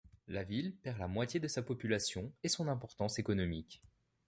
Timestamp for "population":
1.61-2.33